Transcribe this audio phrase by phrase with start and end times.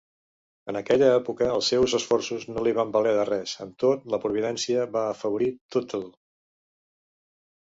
[0.71, 4.21] En aquella època els seus esforços no li van valer de res; amb tot, la
[4.25, 6.05] providència va afavorir Tuttle.